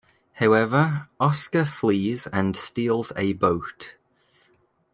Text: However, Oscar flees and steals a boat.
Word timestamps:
However, 0.39 1.09
Oscar 1.19 1.63
flees 1.63 2.25
and 2.25 2.55
steals 2.55 3.11
a 3.15 3.33
boat. 3.33 3.97